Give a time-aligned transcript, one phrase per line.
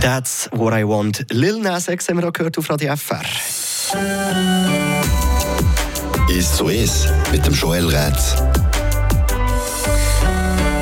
[0.00, 1.24] That's what I want.
[1.30, 3.20] Lil Nas X haben wir gehört auf Radio FR.
[6.28, 8.36] Ist so ist mit dem Joel Rätz.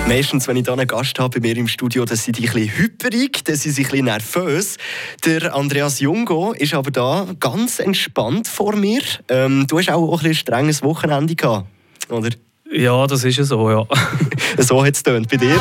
[0.06, 2.52] Meistens, wenn ich hier einen Gast habe bei mir im Studio, dann sind die ein
[2.52, 4.76] bisschen hyperig, dann sind sie ein bisschen nervös.
[5.24, 9.00] Der Andreas Jungo ist aber da ganz entspannt vor mir.
[9.28, 11.66] Ähm, du hast auch ein, bisschen ein strenges Wochenende gehabt,
[12.10, 12.30] oder?
[12.70, 13.86] Ja, das ist ja so, ja.
[14.58, 15.58] so hat es bei dir.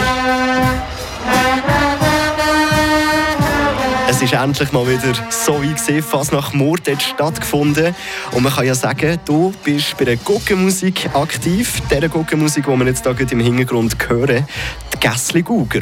[4.26, 7.94] Ist endlich mal wieder so wie gesehen, fast nach Mord hat stattgefunden.
[8.32, 11.80] Und man kann ja sagen, du bist bei der Guggenmusik aktiv.
[11.92, 14.48] Der Guggenmusik, die wir jetzt hier im Hintergrund hören,
[14.94, 15.82] die Gässli Guger.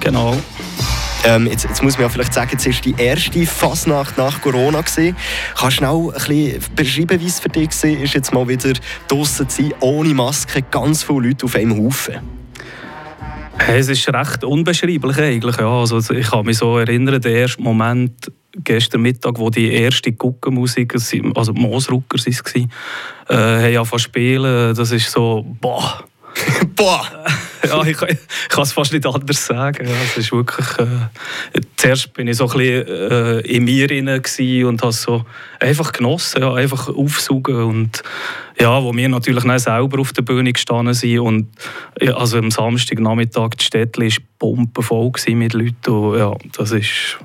[0.00, 0.34] Genau.
[1.24, 4.80] Ähm, jetzt, jetzt, muss man ja vielleicht sagen, es war die erste Fasnacht nach Corona.
[4.80, 5.14] Gewesen.
[5.54, 8.72] Kannst du auch ein bisschen beschreiben, wie es für dich war, ist jetzt mal wieder
[9.08, 12.14] draußen zu sein, ohne Maske, ganz viele Leute auf einem Haufen?
[13.66, 15.56] Es ist recht unbeschreiblich eigentlich.
[15.58, 15.68] Ja.
[15.68, 18.30] Also ich kann mich so erinnern, der erste Moment
[18.64, 20.94] gestern Mittag, wo die erste Guckenmusik,
[21.34, 22.70] also Moosrucker waren,
[23.28, 24.74] äh, haben angefangen spielen.
[24.74, 26.04] Das ist so, boah.
[26.76, 27.06] boah!
[27.66, 29.86] ja, ich, ich kann es fast nicht anders sagen.
[29.86, 34.08] Ja, es ist wirklich, äh, zuerst bin ich so ein bisschen äh, in mir rein
[34.64, 35.24] und habe so
[35.60, 38.02] einfach genossen, ja, einfach aufsaugen und
[38.60, 41.48] ja, wo wir natürlich selber auf der Bühne gestanden sind und
[42.00, 47.18] ja, also am Samstagnachmittag die Städte war pumpenvoll mit Leuten und ja, das ist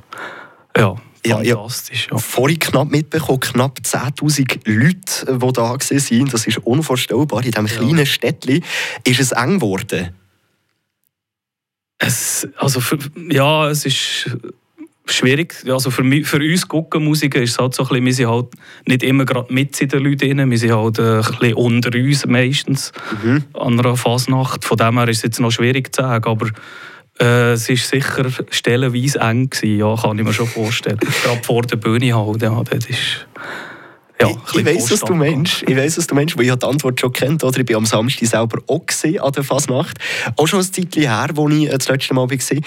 [0.77, 0.95] ja,
[1.25, 2.07] ja, fantastisch.
[2.11, 2.17] Ja.
[2.17, 6.29] Vorhin knapp mitbekommen, knapp 10'000 Leute, die da waren.
[6.29, 7.43] Das ist unvorstellbar.
[7.43, 8.05] In diesem kleinen ja.
[8.05, 8.63] Städtchen
[9.05, 10.09] ist es eng geworden.
[11.99, 12.97] Es, also für,
[13.29, 14.29] ja, es ist
[15.05, 15.55] schwierig.
[15.67, 18.47] Also für, mich, für uns Guckenmusiker ist es halt so ein bisschen, wir sind halt
[18.85, 21.97] nicht immer gerade mit in den Leuten drin, wir sind halt äh, ein bisschen unter
[21.97, 22.91] uns meistens
[23.23, 23.43] mhm.
[23.53, 24.65] an einer Fasnacht.
[24.65, 26.49] Von dem her ist es jetzt noch schwierig zu sagen, aber
[27.19, 30.99] äh, es war sicher stellenweise eng, gewesen, ja, kann ich mir schon vorstellen.
[31.23, 33.27] gerade vor der Bühne halt, ja, das ist...
[34.21, 35.63] Ja, ich, ich weiß, was du meinst.
[35.67, 37.43] Ich weiß, was du meinst, weil ich die Antwort schon kennt.
[37.43, 38.85] Oder ich war am Samstag selber auch
[39.21, 39.97] an der Fasnacht.
[40.37, 42.57] Auch schon ein Zeitchen her, wo ich das letzte Mal war.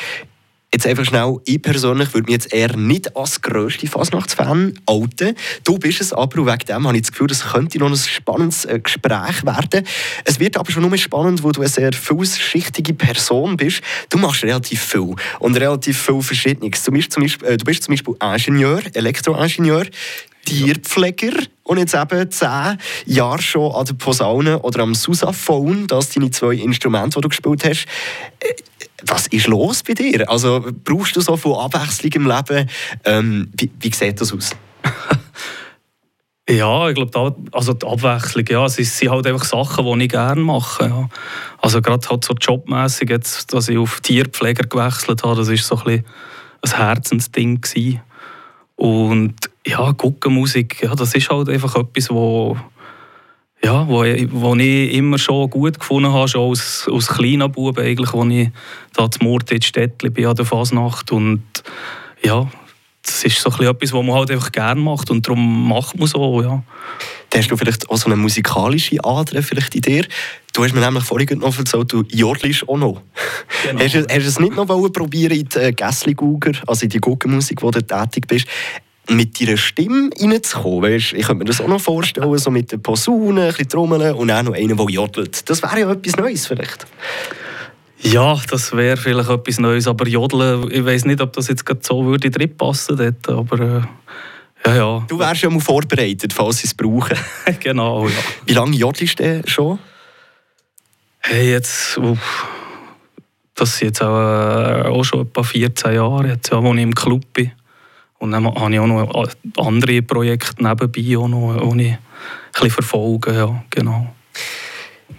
[0.74, 5.34] Jetzt einfach schnell, ich persönlich würde mich jetzt eher nicht als grösste Fasnachtsfan outen.
[5.64, 7.96] Du bist es aber und wegen dem habe ich das Gefühl, das könnte noch ein
[7.96, 9.86] spannendes äh, Gespräch werden.
[10.24, 13.80] Es wird aber schon nur spannend, wo du eine sehr vielschichtige Person bist.
[14.10, 16.82] Du machst relativ viel und relativ viel Verschiedenes.
[16.82, 19.86] Zum Beispiel, äh, du bist zum Beispiel Ingenieur, Elektroingenieur.
[20.46, 21.32] Tierpfleger
[21.64, 26.30] und jetzt eben zehn Jahre schon an der Posaune oder am Sousaphone, das sind deine
[26.30, 27.86] zwei Instrumente, die du gespielt hast.
[28.40, 28.54] Äh,
[29.02, 30.28] was ist los bei dir?
[30.30, 32.70] Also brauchst du so viel Abwechslung im Leben?
[33.04, 34.50] Ähm, wie, wie sieht das aus?
[36.48, 40.40] Ja, ich glaube, also die Abwechslung, ja, es sind halt einfach Sachen, die ich gerne
[40.40, 40.84] mache.
[40.84, 41.08] Ja.
[41.60, 45.76] Also gerade halt so jobmässig, jetzt, dass ich auf Tierpfleger gewechselt habe, das war so
[45.78, 46.04] ein, bisschen
[46.62, 47.60] ein Herzensding.
[47.60, 48.00] Gewesen.
[48.76, 49.34] Und
[49.66, 52.56] ja, Guckenmusik, ja, das ist halt einfach etwas, wo,
[53.62, 58.14] ja, wo, wo ich immer schon gut gefunden habe, schon als, als kleiner Bub eigentlich,
[58.14, 58.50] als ich
[58.94, 61.42] da zum Mord in Städtli bin an der Fasnacht und
[62.22, 62.48] ja,
[63.02, 66.42] das ist so etwas, was man halt einfach gerne macht und darum macht man so,
[66.42, 66.62] ja.
[67.30, 70.06] Da hast du vielleicht auch so eine musikalische Ader vielleicht in dir.
[70.52, 73.02] Du hast mir nämlich vorhin noch erzählt, du jodelst auch noch.
[73.62, 73.80] Genau.
[73.80, 76.98] Hast, du, hast du es nicht noch probieren in die äh, Gässli-Guger, also in die
[76.98, 78.46] Guggenmusik, wo du tätig bist,
[79.08, 80.82] mit deiner Stimme reinzukommen.
[80.82, 84.14] Weißt, ich könnte mir das auch noch vorstellen, so mit der Posaune, ein bisschen trommeln
[84.14, 85.48] und auch noch einen, der jodelt.
[85.48, 86.86] Das wäre ja etwas Neues vielleicht.
[88.00, 91.80] Ja, das wäre vielleicht etwas Neues, aber Jodeln, ich weiß nicht, ob das jetzt gerade
[91.82, 95.04] so würde drin passen dort, aber äh, ja, ja.
[95.08, 97.16] Du wärst ja mal vorbereitet, falls sie es brauchen.
[97.60, 98.14] genau, ja.
[98.44, 99.78] Wie lange jodelst du schon?
[101.20, 102.46] Hey, jetzt, uff,
[103.54, 106.94] das sind jetzt auch, äh, auch schon etwa 14 Jahre, jetzt, ja, wo ich im
[106.94, 107.52] Club bin.
[108.18, 109.28] Und dann habe ich auch noch
[109.58, 111.98] andere Projekte nebenbei, die ich ein
[112.52, 114.14] bisschen verfolgen, ja, genau.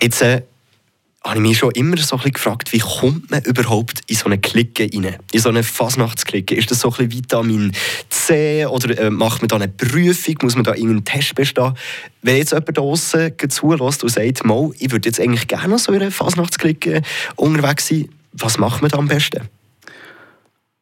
[0.02, 0.42] Jetzt äh,
[1.28, 4.26] habe ich mich schon immer so ein bisschen gefragt, wie kommt man überhaupt in so
[4.26, 5.18] eine Clique rein?
[5.32, 6.56] In so eine Fasnachtsklicke?
[6.56, 7.72] Ist das so ein bisschen Vitamin
[8.10, 10.36] C oder äh, macht man da eine Prüfung?
[10.42, 11.74] Muss man da irgendeinen Test bestehen?
[12.22, 14.42] Wenn jetzt jemand da zulässt und sagt,
[14.80, 17.02] ich würde jetzt eigentlich gerne so in einer Fasnachtsklicke
[17.36, 19.50] unterwegs sein, was macht man da am besten?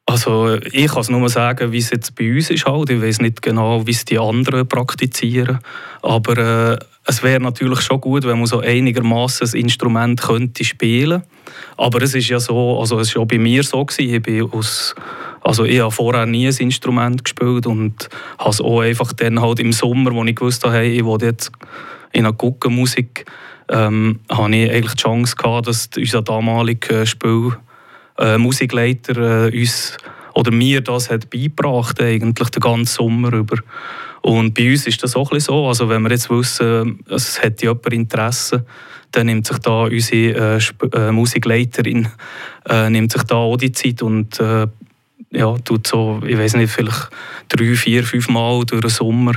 [0.07, 2.91] Also ich kann es nur sagen, wie es jetzt bei uns ist halt.
[2.91, 5.59] Ich weiß nicht genau, wie es die anderen praktizieren.
[6.03, 11.23] Aber äh, es wäre natürlich schon gut, wenn man so einigermaßen ein Instrument könnte spielen.
[11.75, 14.13] Aber es ist ja so, also es ist auch bei mir so gewesen.
[14.13, 14.93] Ich bin aus,
[15.41, 18.07] also ich habe vorher nie ein Instrument gespielt und
[18.37, 21.17] habe es auch einfach dann halt im Sommer, wo ich gewusst habe, hey, ich will
[21.21, 21.51] jetzt
[22.11, 23.25] in einer Guckenmusik,
[23.69, 27.57] ähm, habe ich eigentlich die Chance gehabt, dass unser damaliger Spiel
[28.17, 29.97] äh, Musikleiter äh, uns
[30.33, 33.57] oder mir das hat beigebracht, eigentlich den ganzen Sommer über.
[34.21, 37.61] Und bei uns ist das auch ein so, also wenn wir jetzt wissen, es hat
[37.61, 38.65] jemand Interesse,
[39.11, 42.09] dann nimmt sich da unsere äh, äh, Musikleiterin
[42.67, 44.67] äh, nimmt sich da auch die Zeit und äh,
[45.31, 47.09] ja, tut so, ich weiß nicht, vielleicht
[47.49, 49.33] drei, vier, fünf Mal durch den Sommer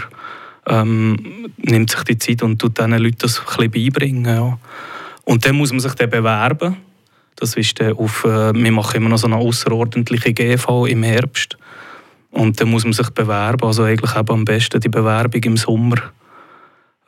[0.67, 4.25] ähm, nimmt sich die Zeit und tut diesen Leuten das ein bisschen beibringen.
[4.25, 4.59] Ja.
[5.25, 6.77] Und dann muss man sich dann bewerben.
[7.39, 11.57] Das ist auf, äh, wir machen immer noch so eine außerordentliche GV im Herbst.
[12.31, 13.65] Und dann muss man sich bewerben.
[13.65, 15.97] Also eigentlich eben am besten die Bewerbung im Sommer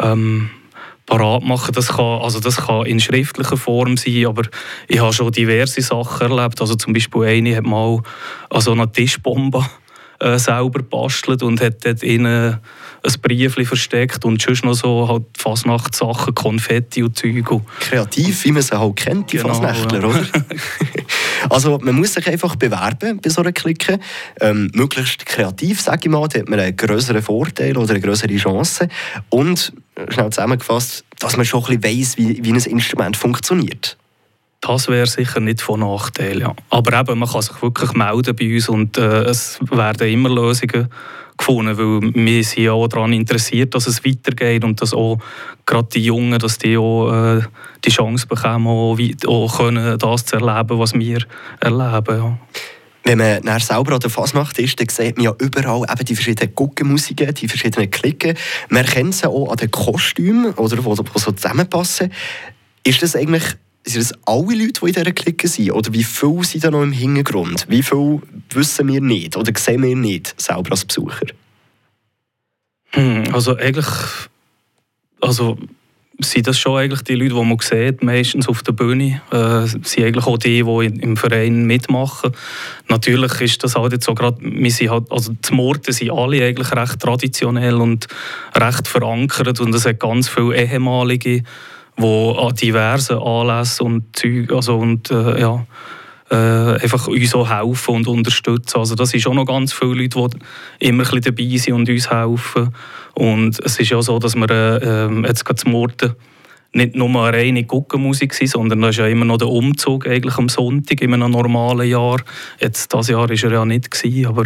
[0.00, 0.50] ähm,
[1.06, 1.74] parat machen.
[1.74, 4.42] Das kann, also das kann in schriftlicher Form sein, aber
[4.88, 6.60] ich habe schon diverse Sachen erlebt.
[6.60, 8.00] Also zum Beispiel eine hat mal
[8.50, 9.66] an so einer Tischbombe
[10.20, 12.58] äh, selber bastelt und hat dort innen
[13.02, 17.62] ein Brief versteckt und sonst noch so halt Fasnachtssachen, Konfetti und Zeug.
[17.80, 20.06] Kreativ, wie man sie halt kennt, die genau, Fasnächtler, ja.
[20.06, 20.26] oder?
[21.50, 23.98] also man muss sich einfach bewerben bei so einer Clique.
[24.40, 28.36] Ähm, möglichst kreativ, sage ich mal, da hat man einen größeren Vorteil oder eine größere
[28.36, 28.88] Chance.
[29.30, 33.96] Und, äh, schnell zusammengefasst, dass man schon ein bisschen weiss, wie, wie ein Instrument funktioniert.
[34.60, 36.54] Das wäre sicher nicht von Nachteil, ja.
[36.68, 40.88] Aber eben, man kann sich wirklich melden bei uns und äh, es werden immer Lösungen
[41.38, 45.18] gefunden, weil wir sind auch daran interessiert, dass es weitergeht und dass auch
[45.64, 47.40] gerade die Jungen, dass die auch äh,
[47.84, 51.24] die Chance bekommen, auch, auch können, das zu erleben, was wir
[51.60, 52.16] erleben.
[52.18, 52.38] Ja.
[53.04, 56.14] Wenn man dann selber an der Fasnacht ist, dann sieht man ja überall eben die
[56.14, 58.36] verschiedenen Guckenmusiken, die verschiedenen Klicken.
[58.68, 62.12] Man kennt sie auch an den Kostümen, oder, die so zusammenpassen.
[62.84, 65.72] Ist das eigentlich sind das alle Leute, die in dieser Clique sind?
[65.72, 67.66] Oder wie viele sind da noch im Hintergrund?
[67.68, 71.26] Wie viel wissen wir nicht oder sehen wir nicht selber als Besucher?
[72.92, 73.86] Hm, also eigentlich
[75.20, 75.58] also
[76.22, 79.98] sind das schon eigentlich die Leute, die man sieht, meistens auf der Bühne, äh, sind
[79.98, 82.32] eigentlich auch die, die im Verein mitmachen.
[82.88, 86.44] Natürlich ist das halt jetzt so gerade, wir sind halt, also die Morten sind alle
[86.44, 88.06] eigentlich recht traditionell und
[88.54, 91.42] recht verankert und es hat ganz viele ehemalige
[92.00, 95.66] die an diversen Anlässen und Zeug, also und, äh, ja,
[96.30, 96.34] äh,
[96.80, 98.78] einfach uns auch helfen und unterstützen.
[98.78, 100.28] Also das sind schon noch ganz viele Leute,
[100.80, 102.74] die immer ein dabei sind und uns helfen.
[103.14, 106.14] Und es ist ja so, dass wir äh, jetzt gerade zum Morten
[106.72, 110.38] nicht nur eine reine Guckenmusik sind, sondern das ist ja immer noch der Umzug eigentlich
[110.38, 112.20] am Sonntag in einem normalen Jahr.
[112.60, 114.44] Jetzt, das Jahr war er ja nicht, gewesen, aber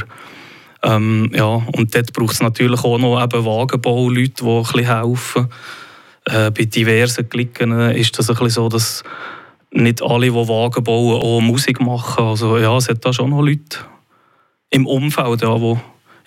[0.82, 5.48] ähm, ja, und dort braucht es natürlich auch noch eben Wagenbauleute, die ein bisschen helfen.
[6.24, 9.02] Äh, bei diversen Klicken ist das ein bisschen so, dass
[9.70, 12.24] nicht alle, die Wagen bauen, auch Musik machen.
[12.24, 13.78] Also ja, es hat da schon noch Leute
[14.70, 15.76] im Umfeld, ja, die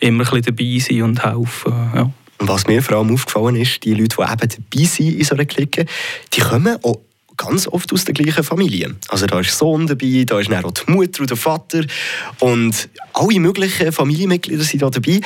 [0.05, 1.73] immer ein bisschen dabei sind und helfen.
[1.95, 2.11] Ja.
[2.39, 5.45] Was mir vor allem aufgefallen ist, die Leute, die eben dabei sind in so einer
[5.45, 5.85] Clique,
[6.33, 6.99] die kommen auch
[7.35, 8.95] ganz oft aus der gleichen Familie.
[9.09, 11.83] Also da ist Sohn dabei, da ist auch die Mutter und der Vater
[12.39, 15.21] und alle möglichen Familienmitglieder sind da dabei.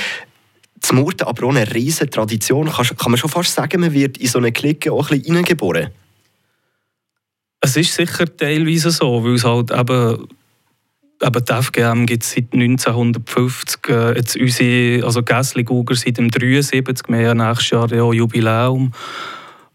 [0.82, 2.70] Zum Murten aber auch eine riesige Tradition.
[2.70, 5.90] Kann, man schon fast sagen, man wird in so eine Clique auch ein bisschen hineingeboren?
[7.62, 10.28] Es ist sicher teilweise so, weil es halt eben,
[11.22, 13.80] eben die FGM gibt es seit 1950.
[13.90, 18.92] Äh, jetzt unsere, also Gässli-Guger seit dem 73, wir haben nächstes Jahr ja Jubiläum.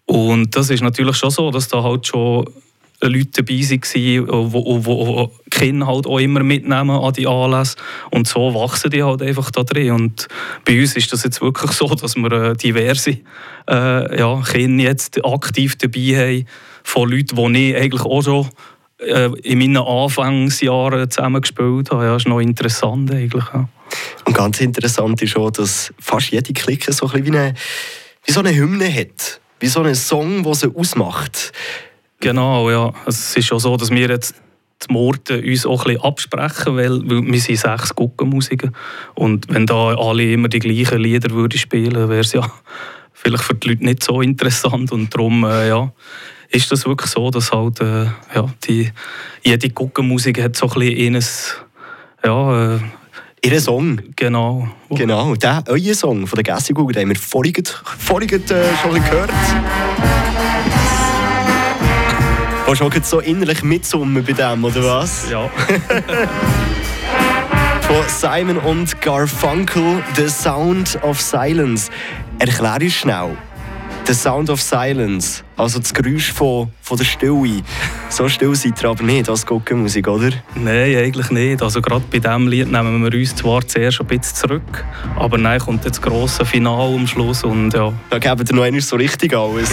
[0.07, 2.47] Und das ist natürlich schon so, dass da halt schon
[3.01, 7.77] Leute dabei waren, die die Kinder halt auch immer mitnehmen an die Anlässe.
[8.11, 9.93] Und so wachsen die halt einfach da drin.
[9.93, 10.29] Und
[10.65, 13.19] bei uns ist das jetzt wirklich so, dass wir äh, diverse
[13.69, 16.47] äh, ja, Kinder jetzt aktiv dabei haben,
[16.85, 18.49] von Leuten, die ich eigentlich auch schon
[18.99, 22.05] äh, in meinen Anfangsjahren zusammengespielt habe.
[22.05, 23.45] Ja, das ist noch interessant eigentlich.
[23.53, 23.69] Ja.
[24.25, 27.55] Und ganz interessant ist auch, dass fast jede Clique so ein bisschen wie, eine,
[28.25, 29.41] wie so eine Hymne hat.
[29.59, 31.53] Wie so einen Song, der sie ausmacht.
[32.21, 32.93] Genau, ja.
[33.07, 34.35] Es ist schon so, dass wir jetzt
[34.83, 38.71] die Morden uns auch ein bisschen absprechen, weil, weil wir sind sechs Guckenmusiker
[39.15, 42.51] und wenn da alle immer die gleichen Lieder würden spielen, wäre es ja
[43.13, 45.93] vielleicht für die Leute nicht so interessant und darum äh, ja,
[46.51, 48.05] ist das wirklich so, dass halt äh,
[48.35, 48.91] ja, die,
[49.43, 51.57] jede Guckenmusik hat so ein bisschen ines,
[52.25, 52.79] ja, äh,
[53.45, 54.01] Ihren Song.
[54.17, 54.69] Genau.
[54.91, 57.55] Genau, der, euer Song von der Gassi den haben wir vorhin,
[57.99, 59.31] vorhin äh, schon gehört.
[62.67, 65.31] Willst du auch so innerlich mitsummen bei dem, oder was?
[65.31, 65.49] Ja.
[67.83, 71.93] Von Simon und Garfunkel, The Sound of Silence.
[72.41, 73.37] Erklär uns schnell.
[74.07, 77.63] The Sound of Silence, also das Geräusch von, von der Stille.
[78.09, 80.31] So still seid ihr aber nicht als Guckenmusik, oder?
[80.55, 81.63] Nein, eigentlich nicht.
[81.63, 84.85] Also gerade bei diesem Lied nehmen wir uns zwar zuerst ein bisschen zurück,
[85.17, 87.93] aber dann kommt jetzt das grosse Finale am Schluss und ja.
[88.11, 89.71] Da geben wir noch einmal so richtig alles.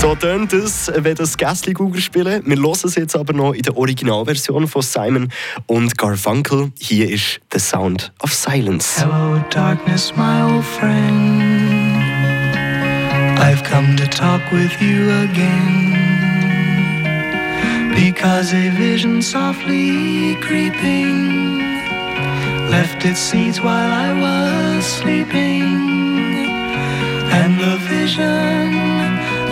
[0.00, 2.42] So tönt es, wenn das Gässli Google spielen.
[2.46, 5.32] Wir hören es jetzt aber noch in der Originalversion von Simon
[5.66, 6.70] und Garfunkel.
[6.78, 9.00] Hier ist The Sound of Silence.
[9.00, 12.00] Hello, darkness, my old friend.
[13.40, 15.96] I've come to talk with you again.
[17.96, 21.58] Because a vision softly creeping
[22.70, 26.46] left its seeds while I was sleeping.
[27.32, 29.07] And the vision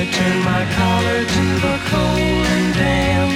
[0.00, 3.32] I turned my collar to the cold and damp.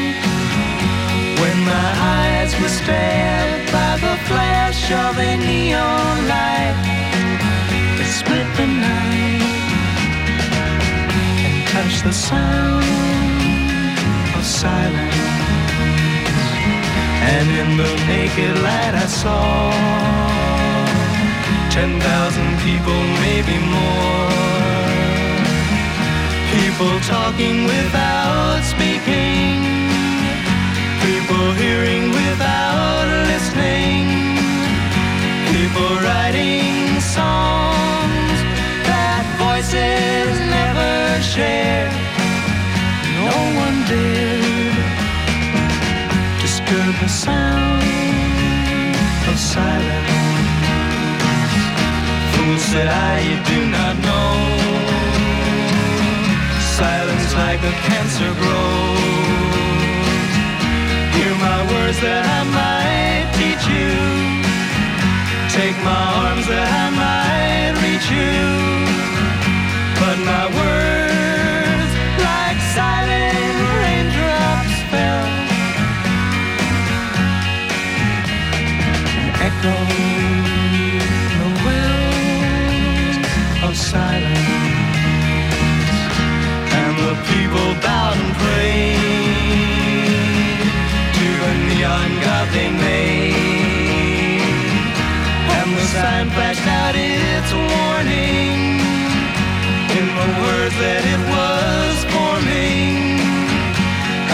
[1.41, 6.77] When my eyes were stabbed by the flash of a neon light
[7.99, 9.45] That split the night
[11.45, 12.89] And touched the sound
[14.33, 15.21] of silence.
[17.29, 19.69] And in the naked light I saw
[21.77, 23.94] Ten thousand people, maybe more
[26.77, 29.63] People talking without speaking.
[31.07, 34.11] People hearing without listening.
[35.55, 38.39] People writing songs
[38.91, 41.87] that voices never share.
[43.23, 44.75] No one dared
[46.43, 47.87] disturb the sound
[49.31, 50.11] of silence.
[52.35, 54.64] Fool said I, you do not know
[57.37, 59.25] like a cancer grows.
[61.17, 63.91] Hear my words that I might teach you.
[65.51, 68.35] Take my arms that I might reach you.
[69.99, 70.84] But my words,
[92.55, 93.35] they made.
[95.57, 98.79] And the sign flashed out its warning
[99.99, 103.19] in the words that it was forming.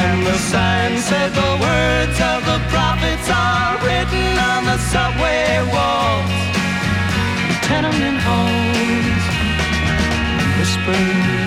[0.05, 6.33] And the sign said the words of the prophets are written on the subway walls,
[7.49, 9.25] the tenement halls,
[10.59, 11.41] whispered.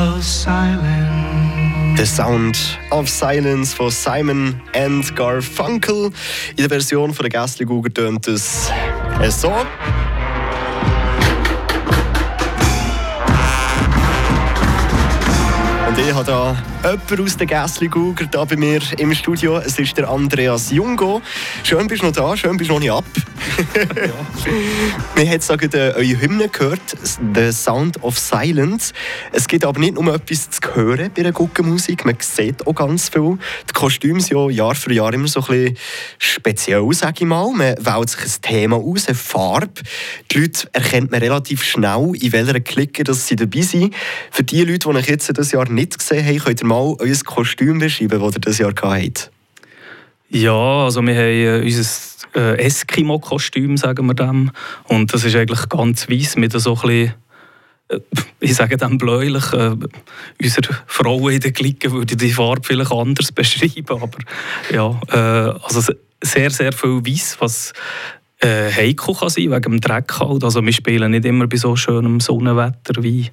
[0.00, 1.49] of silence.
[2.00, 2.56] The Sound
[2.90, 6.10] of Silence von Simon and Garfunkel.
[6.56, 8.70] In der Version von der Gästli Google tönt es
[9.28, 9.48] so.
[15.88, 19.58] Und ich habe hier jemanden aus der Gässli Guger da bei mir im Studio.
[19.58, 21.20] Es ist der Andreas Jungo.
[21.62, 23.04] Schön bist du noch da, schön bist du noch nicht ab.
[25.14, 26.80] Wir haben jetzt gerade eure Hymne gehört,
[27.34, 28.92] «The Sound of Silence».
[29.32, 33.08] Es gibt aber nicht nur etwas zu hören bei der Guckenmusik, man sieht auch ganz
[33.08, 33.38] viel.
[33.68, 35.76] Die Kostüme sind ja Jahr für Jahr immer so ein bisschen
[36.18, 37.50] speziell, sage ich mal.
[37.52, 39.82] Man wählt sich ein Thema aus, eine Farbe.
[40.30, 43.94] Die Leute erkennt man relativ schnell, in welcher Clique dass sie dabei sind.
[44.30, 47.16] Für die Leute, die ich jetzt dieses Jahr nicht gesehen habe, könnt ihr mal euer
[47.26, 49.30] Kostüm beschreiben, das ihr dieses Jahr hattet.
[50.28, 51.88] Ja, also wir haben äh, unser
[52.36, 54.52] äh, Eskimo-Kostüm, sagen wir dem.
[54.84, 57.14] Und das ist eigentlich ganz weiss mit so ein bisschen
[57.88, 57.98] äh,
[58.38, 59.74] ich sage dem bläulich, äh,
[60.40, 64.18] unsere Frauen in den Klicken würde die Farbe vielleicht anders beschreiben, aber
[64.72, 67.72] ja, äh, also sehr, sehr viel Weiß, was
[68.38, 70.44] äh, heikel kann sein, wegen dem Dreck halt.
[70.44, 73.30] Also wir spielen nicht immer bei so schönem Sonnenwetter wie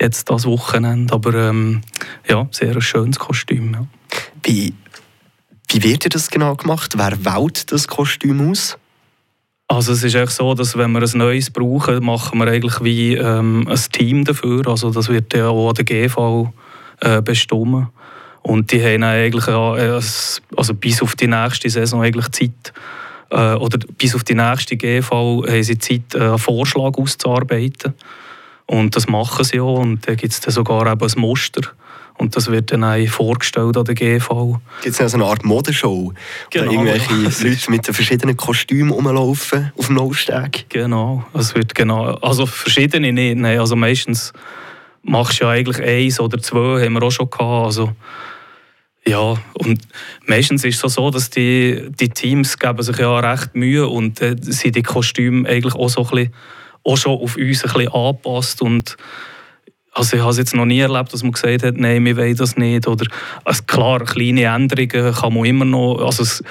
[0.00, 1.82] jetzt das Wochenende, aber ähm,
[2.28, 3.74] ja, sehr ein schönes Kostüm.
[3.74, 3.86] Ja.
[4.42, 4.74] Wie,
[5.70, 6.94] wie wird das genau gemacht?
[6.96, 8.78] Wer wählt das Kostüm aus?
[9.70, 13.14] Also es ist echt so, dass wenn wir ein neues brauchen, machen wir eigentlich wie
[13.16, 14.66] ähm, ein Team dafür.
[14.66, 16.52] Also das wird ja auch an der GV
[17.00, 17.88] äh, bestimmen.
[18.40, 20.00] Und die haben eigentlich äh,
[20.56, 22.72] also bis auf die nächste Saison eigentlich Zeit,
[23.30, 27.92] äh, oder bis auf die nächste GV haben sie Zeit, äh, einen Vorschlag auszuarbeiten.
[28.68, 29.80] Und das machen sie auch.
[29.80, 31.62] Und da gibt es dann sogar eben ein Muster
[32.18, 34.60] und das wird dann auch vorgestellt an der GV.
[34.82, 36.12] Gibt es also eine Art Modeshow?
[36.50, 36.66] Genau.
[36.66, 37.14] Wo irgendwelche
[37.48, 40.66] Leute mit verschiedenen Kostümen rumlaufen auf dem Laufsteg?
[40.68, 41.24] Genau.
[41.32, 42.14] Es wird genau.
[42.16, 43.38] Also verschiedene nicht.
[43.38, 44.32] Nein, also meistens
[45.02, 47.66] machst du ja eigentlich eins oder zwei, haben wir auch schon gehabt.
[47.66, 47.92] Also,
[49.06, 49.80] ja, und
[50.26, 54.36] meistens ist es so, dass die, die Teams geben sich ja recht Mühe und äh,
[54.40, 56.34] sind die Kostüme eigentlich auch so ein bisschen,
[56.88, 58.96] auch schon auf uns ein bisschen angepasst und
[59.92, 62.36] also ich habe es jetzt noch nie erlebt, dass man gesagt hat, nein, wir wollen
[62.36, 62.86] das nicht.
[62.86, 63.06] Oder,
[63.44, 66.44] also klar, kleine Änderungen kann man immer noch, also das,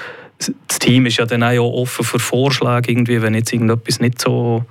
[0.66, 4.64] das Team ist ja dann auch offen für Vorschläge, irgendwie, wenn jetzt irgendetwas nicht so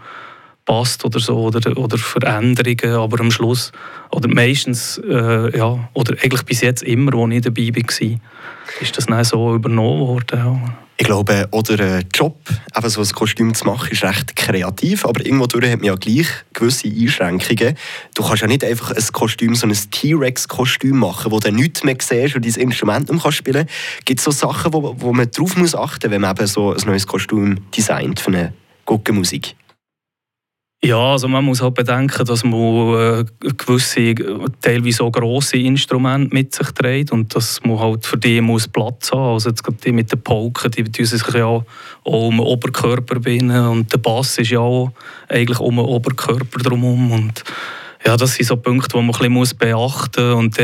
[0.66, 3.72] passt oder so oder, oder Veränderungen, aber am Schluss
[4.12, 8.20] oder meistens äh, ja oder eigentlich bis jetzt immer, wo ich dabei war,
[8.82, 10.38] ist das dann so übernommen worden.
[10.38, 10.87] Ja.
[11.00, 12.40] Ich glaube, oder ein Job,
[12.76, 16.28] eben so ein Kostüm zu machen, ist recht kreativ, aber irgendwo hat man ja gleich
[16.54, 17.78] gewisse Einschränkungen.
[18.16, 21.98] Du kannst ja nicht einfach ein Kostüm, so ein T-Rex-Kostüm machen, wo du nichts mehr
[22.02, 24.06] siehst und dein Instrument nicht spielen kannst.
[24.06, 26.74] Gibt es so Sachen, wo, wo man drauf muss achten muss, wenn man eben so
[26.74, 29.56] ein neues Kostüm designt für eine gute Musik?
[30.84, 33.26] Ja, also man muss halt bedenken, dass man äh,
[33.58, 34.14] gewisse,
[34.62, 39.12] teilweise auch grosse Instrumente mit sich trägt und dass man halt für die muss Platz
[39.12, 39.34] haben.
[39.34, 41.66] Also die mit den Polken, die tun sich ja auch
[42.04, 44.92] um den Oberkörper binden und der Bass ist ja auch
[45.30, 47.44] eigentlich um den Oberkörper drumherum und
[48.06, 50.60] ja, das sind so Punkte, die man ein bisschen beachten muss und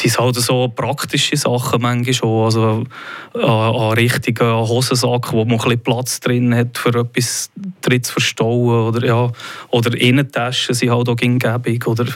[0.00, 2.44] sind halt so praktische Sachen manchmal schon.
[2.44, 2.84] Also
[3.34, 7.50] ein, ein richtiger Hosensack, wo man ein bisschen Platz drin hat, für etwas
[7.82, 8.88] drin zu verstauen.
[8.88, 9.30] Oder, ja,
[9.70, 11.82] oder Innentaschen sind halt auch Gebung.
[11.86, 12.06] Oder,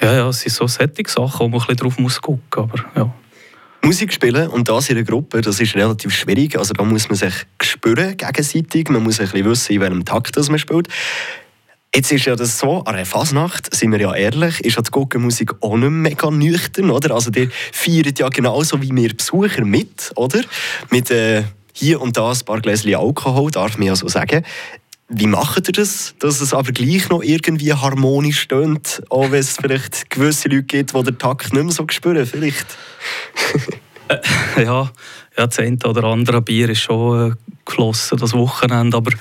[0.00, 2.80] ja, ja, es sind so solche Sachen, wo man ein bisschen drauf muss gucken muss.
[2.94, 3.12] Ja.
[3.82, 6.58] Musik spielen und das in einer Gruppe, das ist relativ schwierig.
[6.58, 8.88] Also da muss man sich spüren gegenseitig.
[8.88, 10.88] Man muss ein bisschen wissen, in welchem Takt das man spielt.
[11.96, 14.90] Jetzt ist ja das so, an einer Fasnacht, sind wir ja ehrlich, ist ja die
[14.90, 17.14] Guggenmusik auch nicht mega nüchtern, oder?
[17.14, 20.42] Also die feiert ja genauso wie wir Besucher mit, oder?
[20.90, 24.44] Mit äh, hier und da ein paar Gläschen Alkohol, darf man ja so sagen.
[25.08, 29.56] Wie macht ihr das, dass es aber gleich noch irgendwie harmonisch stöhnt, auch wenn es
[29.56, 32.66] vielleicht gewisse Leute gibt, die den Takt nicht mehr so spüren, vielleicht?
[34.08, 34.18] Äh,
[34.64, 34.90] ja,
[35.38, 39.12] ja, das eine oder andere Bier ist schon äh, das Wochenende, aber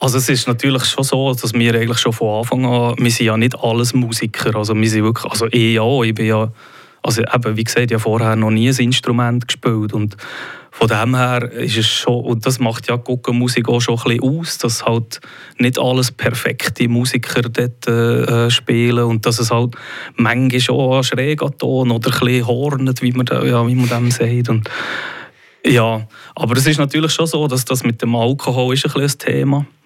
[0.00, 3.26] also es ist natürlich schon so, dass wir eigentlich schon von Anfang an, wir sind
[3.26, 6.50] ja nicht alles Musiker, also wir sind wirklich, also ich ja, ich bin ja,
[7.02, 10.16] also eben, wie gesagt, ja vorher noch nie ein Instrument gespielt und
[10.70, 14.38] von dem her ist es schon, und das macht ja Guckenmusik auch schon ein bisschen
[14.40, 15.20] aus, dass halt
[15.58, 19.74] nicht alles perfekte Musiker dort äh, spielen und dass es halt
[20.16, 24.10] manchmal schon ein schräger Ton oder ein bisschen hornet, wie man, ja, wie man dem
[24.10, 24.48] sagt.
[24.48, 24.70] Und,
[25.66, 29.28] ja, aber es ist natürlich schon so, dass das mit dem Alkohol ist ein bisschen
[29.28, 29.79] ein Thema ist.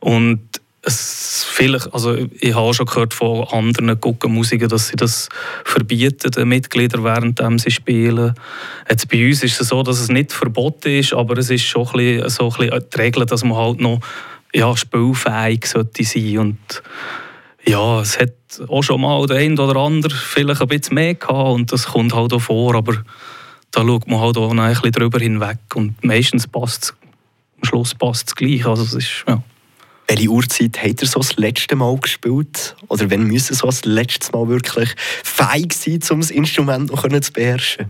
[0.00, 0.40] Und
[0.82, 5.28] es vielleicht, also ich habe schon gehört von anderen Guckenmusikern, dass sie das
[5.64, 8.34] verbieten, den Mitgliedern, während sie spielen.
[8.88, 11.86] Jetzt bei uns ist es so, dass es nicht verboten ist, aber es ist schon
[11.86, 14.00] ein bisschen, so ein bisschen die Regel, dass man halt noch
[14.54, 16.82] ja, spielfähig sollte sein und
[17.66, 18.32] ja, es hat
[18.68, 22.14] auch schon mal der ein oder andere vielleicht ein bisschen mehr gehabt und das kommt
[22.14, 23.04] halt auch vor, aber
[23.70, 26.94] da schaut man halt auch ein bisschen drüber hinweg und meistens passt es,
[27.58, 29.42] am Schluss passt es gleich, also es ist, ja.
[30.10, 32.74] Welche Uhrzeit hat er so das letzte Mal gespielt?
[32.88, 34.92] Oder wenn müssen so das letzte Mal wirklich
[35.22, 37.86] fähig sein, um das Instrument noch zu beherrschen?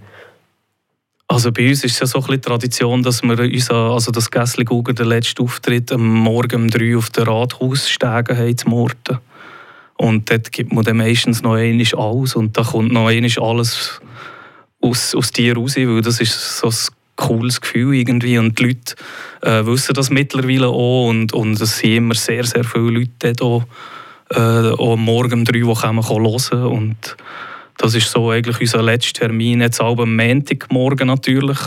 [1.28, 4.64] Also bei uns ist es ja so ein Tradition, dass wir unser, also das Gässli
[4.64, 9.18] Guger, den letzten Auftritt am Morgen um drei auf der Rathausstege haben zu Morten.
[9.96, 13.98] Und dort gibt man dann meistens noch einmal alles und da kommt noch einmal alles
[14.82, 18.94] aus, aus dir raus, weil das ist so das cooles Gefühl irgendwie und die Leute
[19.42, 23.66] äh, wissen das mittlerweile auch und, und es sind immer sehr, sehr viele Leute hier,
[24.30, 27.16] äh, auch morgen um drei, die kommen, hören und
[27.80, 31.58] das ist so eigentlich unser letzter Termin, jetzt auch am Montagmorgen natürlich.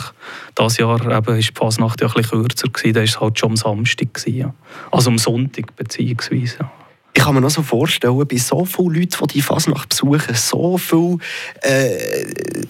[0.54, 2.94] Das Jahr eben, ist die Fasnacht ja ein bisschen kürzer, gewesen.
[2.94, 4.14] da war es halt schon am Samstag.
[4.14, 4.54] Gewesen, ja.
[4.92, 6.70] Also am Sonntag beziehungsweise.
[7.16, 10.78] Ich kann mir noch so vorstellen, bei so vielen Leuten, die die Fasnacht besuchen, so
[10.78, 11.18] viele
[11.64, 12.26] äh,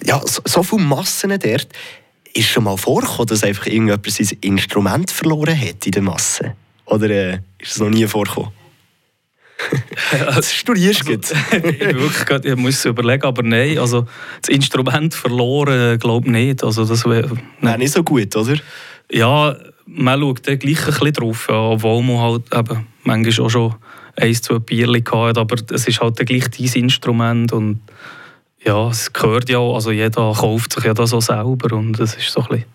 [0.06, 1.68] ja, so, so viele Massen dort,
[2.34, 6.56] ist schon mal vorgekommen, dass einfach irgendjemand sein Instrument verloren hat in der Masse?
[6.86, 8.52] Oder äh, ist es noch nie vorgekommen?
[10.12, 14.08] das studierst du also, ich, wirklich, ich muss es überlegen, aber nein, also
[14.42, 16.64] das Instrument verloren, glaube ich nicht.
[16.64, 17.30] Also das wär,
[17.62, 17.80] nein.
[17.80, 18.58] nicht so gut, oder?
[19.12, 23.50] Ja, man schaut da gleich ein bisschen drauf, ja, obwohl man halt eben manchmal auch
[23.50, 23.76] schon
[24.16, 27.82] ein, zwei Bierchen hat, aber es ist halt gleich dein Instrument und
[28.66, 32.32] ja, es gehört ja, also jeder kauft sich ja das auch selber und es ist
[32.32, 32.66] so ein bisschen,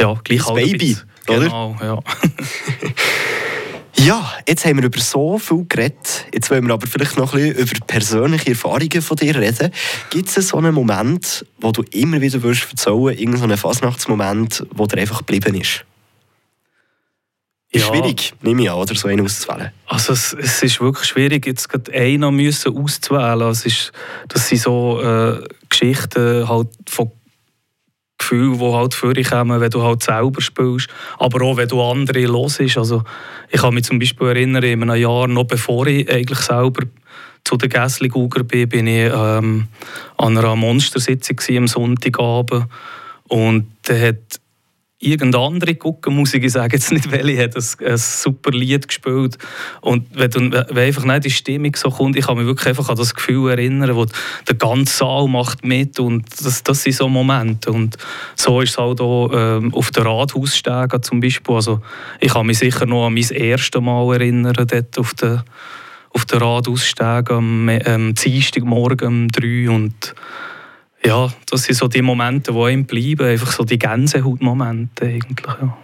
[0.00, 0.96] ja, gleich das halt Baby,
[1.28, 1.40] oder?
[1.40, 1.98] Genau, ja.
[4.04, 6.26] ja, jetzt haben wir über so viel geredet.
[6.32, 9.70] Jetzt wollen wir aber vielleicht noch ein bisschen über persönliche Erfahrungen von dir reden.
[10.10, 15.00] Gibt es so einen Moment, wo du immer wieder würdest erzählen, irgendeinen Fasnachtsmoment, wo der
[15.00, 15.84] einfach geblieben ist?
[17.74, 17.92] Ist ja.
[17.92, 19.72] schwierig, nehme ich an, oder so einen auszuwählen.
[19.86, 23.50] Also es, es ist wirklich schwierig, jetzt gerade einen müssen auszuwählen.
[23.50, 23.90] Es ist,
[24.28, 27.10] das sind so äh, Geschichten halt von
[28.16, 31.82] Gefühlen, die halt für dich kommen, wenn du halt selber spielst, aber auch wenn du
[31.82, 32.78] andere hörst.
[32.78, 33.02] Also
[33.50, 36.86] ich kann mich zum Beispiel erinnern, in einem Jahr, noch bevor ich eigentlich selber
[37.42, 39.66] zu der Gässli Guger bin, bin ich ähm,
[40.16, 42.66] an einer Monstersitzung am Sonntagabend
[43.28, 44.40] und da hat
[45.04, 49.38] irgendeine andere Guckenmusik, ich sage jetzt nicht welche, hat ein, ein super Lied gespielt.
[49.80, 52.88] Und wenn, du, wenn einfach nicht die Stimmung so kommt, ich kann mich wirklich einfach
[52.88, 54.06] an das Gefühl erinnern, wo
[54.48, 57.70] der ganze Saal macht mit und das, das sind so Momente.
[57.70, 57.96] Und
[58.36, 61.54] so ist es halt auch ähm, auf der Rathausstege zum Beispiel.
[61.54, 61.80] Also
[62.20, 65.44] ich kann mich sicher noch an mein erstes Mal erinnern, dort auf der
[66.14, 70.14] auf der Rathausstege am ähm, Dienstagmorgen um drei und
[71.04, 75.56] ja, das sind so die Momente, die einem bleiben, einfach so die Gänsehautmomente eigentlich.
[75.60, 75.76] Ja.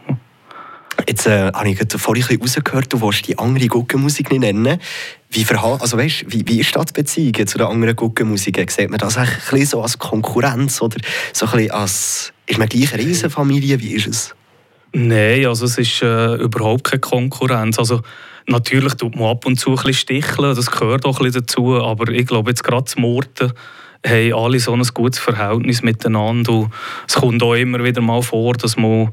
[1.07, 4.79] Jetzt äh, habe ich vorhin ein bisschen rausgehört, du willst die andere Guckenmusik nicht nennen.
[5.31, 8.71] Wie, also weißt, wie, wie ist das die Beziehung zu der anderen Guckenmusik?
[8.71, 10.99] Sieht man das ein bisschen so als Konkurrenz oder
[11.33, 13.81] so ein bisschen als, ist man gleich eine Riesenfamilie?
[13.81, 14.35] Wie ist es?
[14.93, 17.79] Nein, also es ist äh, überhaupt keine Konkurrenz.
[17.79, 18.03] Also
[18.47, 21.77] natürlich tut man ab und zu ein bisschen sticheln, das gehört auch ein bisschen dazu,
[21.77, 23.53] aber ich glaube jetzt gerade zum Morten
[24.07, 26.53] haben alle so ein gutes Verhältnis miteinander.
[26.53, 26.73] Und
[27.07, 29.13] es kommt auch immer wieder mal vor, dass man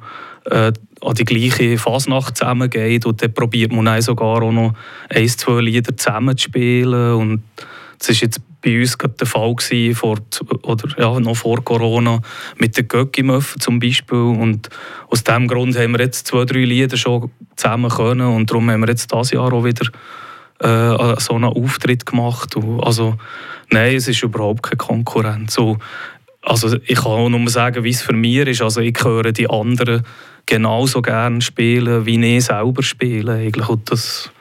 [0.49, 0.71] äh,
[1.01, 4.73] an die gleiche Fasnacht zusammengeht und dann probiert man dann sogar auch noch
[5.09, 7.43] ein, zwei Lieder zusammen zu spielen und
[7.99, 10.17] das war jetzt bei uns gerade der Fall gewesen, vor,
[10.63, 12.21] oder ja, noch vor Corona
[12.57, 14.69] mit den Göckimöffen zum Beispiel und
[15.09, 18.81] aus diesem Grund haben wir jetzt zwei, drei Lieder schon zusammen können und darum haben
[18.81, 19.85] wir jetzt dieses Jahr auch wieder
[20.59, 22.55] äh, so einen Auftritt gemacht.
[22.81, 23.15] Also
[23.69, 25.53] Nein, es ist überhaupt keine Konkurrenz.
[25.53, 25.77] So,
[26.41, 28.61] also ich kann auch nur sagen, wie es für mich ist.
[28.61, 30.03] Also ich höre die anderen
[30.45, 33.33] genauso gerne spielen, wie ich selber spiele.
[33.33, 33.67] Eigentlich.
[33.67, 34.31] Und das,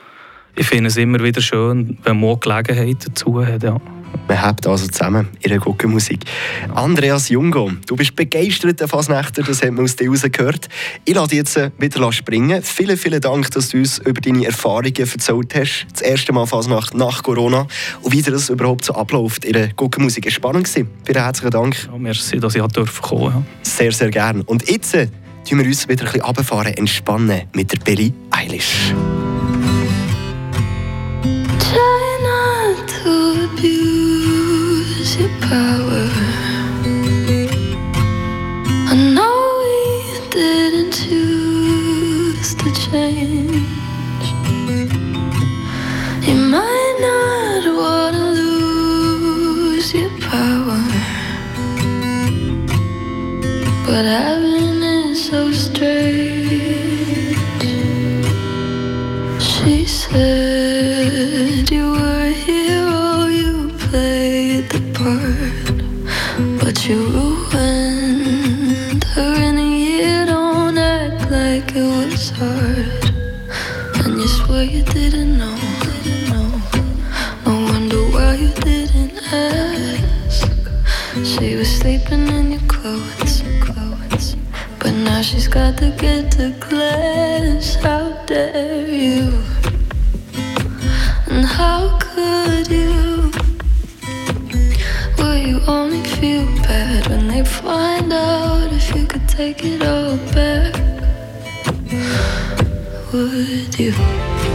[0.54, 3.64] ich finde es immer wieder schön, wenn man Gelegenheit dazu hat.
[3.64, 3.80] Ja.
[4.28, 6.24] Man habt also zusammen ihre gute Musik.
[6.74, 10.68] Andreas Jungo, du bist begeisterter Fasnächter, das hat man aus dir rausgehört.
[11.04, 12.62] Ich lasse dich jetzt wieder springen.
[12.62, 15.86] Vielen, vielen Dank, dass du uns über deine Erfahrungen erzählt hast.
[15.92, 17.66] Das erste Mal Fasnacht nach Corona
[18.02, 19.44] und wie das überhaupt so abläuft.
[19.44, 20.68] Ihre gute Musik war spannend.
[20.68, 21.88] Vielen herzlichen Dank.
[21.90, 23.14] Ja, merci, dass ich kommen durfte.
[23.16, 23.42] Ja.
[23.62, 24.42] Sehr, sehr gerne.
[24.44, 25.08] Und jetzt äh,
[25.48, 28.94] tun wir uns wieder ein bisschen runterfahren, entspannen mit der Billie Eilish.
[35.48, 35.85] Oh.
[92.46, 93.32] Could you?
[95.68, 100.74] only feel bad when they find out if you could take it all back.
[103.12, 104.45] Would you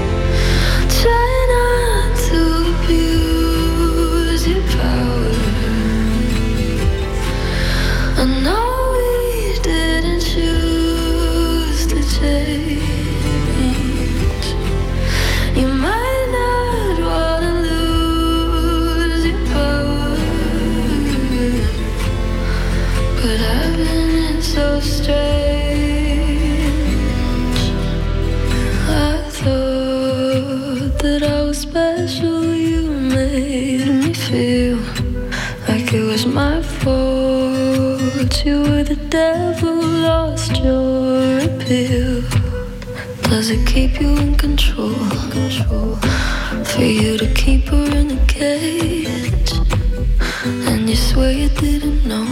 [38.46, 42.22] you were the devil, lost your appeal.
[43.30, 44.96] Does it keep you in control?
[45.32, 45.96] control?
[46.66, 49.52] For you to keep her in a cage,
[50.70, 52.28] and you swear you didn't know.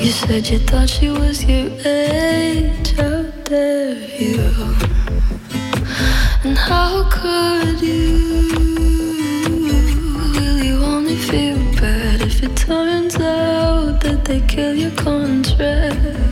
[0.00, 2.92] You said you thought she was your age.
[2.96, 4.40] How dare you?
[6.44, 8.77] And how could you?
[12.48, 14.00] It turns out?
[14.00, 16.27] That they kill your contract?